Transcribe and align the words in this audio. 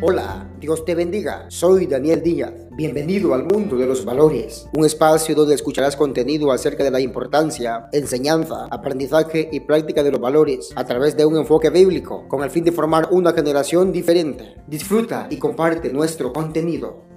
Hola, 0.00 0.48
Dios 0.60 0.84
te 0.84 0.94
bendiga. 0.94 1.46
Soy 1.48 1.86
Daniel 1.86 2.22
Díaz. 2.22 2.52
Bienvenido 2.76 3.34
al 3.34 3.46
mundo 3.46 3.76
de 3.76 3.84
los 3.84 4.04
valores, 4.04 4.68
un 4.76 4.84
espacio 4.84 5.34
donde 5.34 5.56
escucharás 5.56 5.96
contenido 5.96 6.52
acerca 6.52 6.84
de 6.84 6.92
la 6.92 7.00
importancia, 7.00 7.88
enseñanza, 7.92 8.68
aprendizaje 8.70 9.48
y 9.50 9.58
práctica 9.58 10.04
de 10.04 10.12
los 10.12 10.20
valores 10.20 10.70
a 10.76 10.84
través 10.84 11.16
de 11.16 11.26
un 11.26 11.36
enfoque 11.36 11.70
bíblico 11.70 12.28
con 12.28 12.44
el 12.44 12.50
fin 12.50 12.62
de 12.62 12.70
formar 12.70 13.08
una 13.10 13.32
generación 13.32 13.90
diferente. 13.90 14.54
Disfruta 14.68 15.26
y 15.30 15.36
comparte 15.36 15.92
nuestro 15.92 16.32
contenido. 16.32 17.07